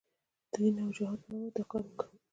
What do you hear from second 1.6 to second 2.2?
کار کاوه.